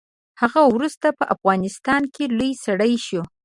هغه 0.41 0.61
وروسته 0.75 1.07
په 1.19 1.25
افغانستان 1.35 2.01
کې 2.13 2.23
لوی 2.37 2.51
سړی 2.65 2.93
شو. 3.05 3.21